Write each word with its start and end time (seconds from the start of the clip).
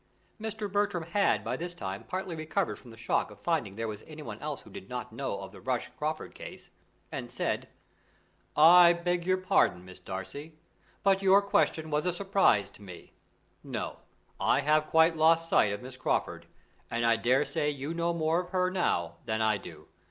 Mr. 0.41 0.67
Bertram 0.67 1.03
had 1.03 1.43
by 1.43 1.55
this 1.55 1.75
time 1.75 2.03
partly 2.03 2.35
recovered 2.35 2.77
from 2.79 2.89
the 2.89 2.97
shock 2.97 3.29
of 3.29 3.39
finding 3.39 3.75
there 3.75 3.87
was 3.87 4.03
anyone 4.07 4.39
who 4.39 4.69
did 4.71 4.89
not 4.89 5.13
know 5.13 5.39
of 5.41 5.51
the 5.51 5.61
Rushworth 5.61 5.95
Crawford 5.95 6.33
case, 6.33 6.71
and 7.11 7.31
said: 7.31 7.69
"I 8.57 8.93
beg 8.93 9.27
your 9.27 9.37
pardon, 9.37 9.85
Miss 9.85 9.99
Darcy, 9.99 10.57
but 11.03 11.21
your 11.21 11.39
question 11.43 11.91
was 11.91 12.07
a 12.07 12.11
surprise 12.13 12.71
to 12.71 12.81
me. 12.81 13.13
No, 13.63 13.97
I 14.39 14.61
have 14.61 14.87
quite 14.87 15.15
lost 15.17 15.47
sight 15.47 15.71
of 15.71 15.83
Miss 15.83 15.97
Crawford, 15.97 16.47
and 16.89 17.05
I 17.05 17.15
daresay 17.15 17.69
you 17.69 17.93
know 17.93 18.11
more 18.11 18.39
of 18.39 18.49
her 18.49 18.71
now 18.71 19.17
than 19.25 19.39
I 19.39 19.57
do. 19.59 19.87